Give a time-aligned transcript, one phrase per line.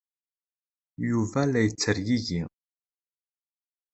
[1.09, 2.39] Yuba la yettergigi.